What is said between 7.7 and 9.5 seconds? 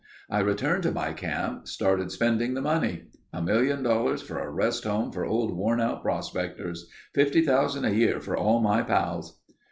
a year for all my pals...."